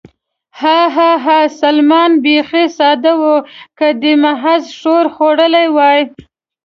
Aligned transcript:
ها، 0.59 0.79
ها، 0.95 1.11
ها، 1.25 1.39
سلمان 1.61 2.11
بېخي 2.23 2.65
ساده 2.77 3.13
و، 3.19 3.23
که 3.77 3.87
دې 4.01 4.13
محض 4.23 4.63
ښور 4.77 5.05
خوړلی 5.15 5.67
وای. 5.75 5.99